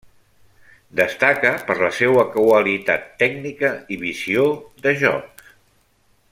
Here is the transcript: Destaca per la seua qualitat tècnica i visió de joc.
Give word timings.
Destaca 0.99 1.51
per 1.67 1.75
la 1.81 1.91
seua 1.97 2.23
qualitat 2.37 3.05
tècnica 3.21 3.71
i 3.97 3.99
visió 4.07 4.47
de 4.87 4.99
joc. 5.05 5.47